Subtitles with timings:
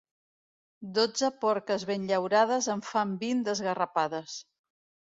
[0.95, 4.45] Dotze porques ben llaurades en fan vint d'esgarrapades.